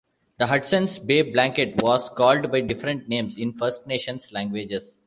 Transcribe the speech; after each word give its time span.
The 0.39 0.47
Hudson's 0.47 0.97
Bay 0.97 1.21
blanket 1.21 1.79
was 1.83 2.09
called 2.09 2.51
by 2.51 2.61
different 2.61 3.07
names 3.07 3.37
in 3.37 3.53
First 3.53 3.85
Nations 3.85 4.33
languages. 4.33 4.97